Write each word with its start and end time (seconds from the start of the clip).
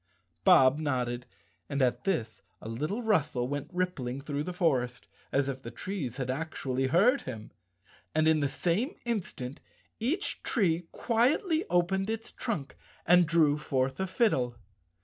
Bob 0.43 0.79
nodded, 0.79 1.27
and 1.69 1.79
at 1.79 2.05
this 2.05 2.41
a 2.59 2.67
little 2.67 3.03
rustle 3.03 3.47
went 3.47 3.69
rippling 3.71 4.19
through 4.19 4.41
the 4.43 4.51
forest 4.51 5.07
as 5.31 5.47
if 5.47 5.61
the 5.61 5.69
trees 5.69 6.17
had 6.17 6.27
actually 6.31 6.87
heard 6.87 7.21
him, 7.21 7.51
and 8.15 8.27
in 8.27 8.39
the 8.39 8.49
same 8.49 8.95
instant 9.05 9.59
each 9.99 10.41
tree 10.41 10.87
quietly 10.91 11.65
opened 11.69 12.09
its 12.09 12.31
trunk 12.31 12.75
and 13.05 13.27
drew 13.27 13.57
forth 13.59 13.99
a 13.99 14.07
fiddle. 14.07 14.55